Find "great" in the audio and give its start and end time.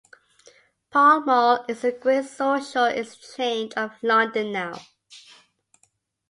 1.91-2.25